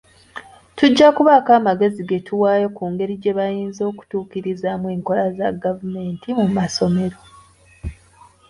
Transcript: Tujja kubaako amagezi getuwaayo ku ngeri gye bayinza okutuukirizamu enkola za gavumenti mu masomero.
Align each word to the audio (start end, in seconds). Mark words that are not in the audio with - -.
Tujja 0.77 1.07
kubaako 1.15 1.51
amagezi 1.59 1.99
getuwaayo 2.09 2.67
ku 2.77 2.83
ngeri 2.91 3.13
gye 3.21 3.33
bayinza 3.37 3.81
okutuukirizamu 3.91 4.85
enkola 4.95 5.25
za 5.37 5.47
gavumenti 5.63 6.27
mu 6.39 6.47
masomero. 6.57 7.19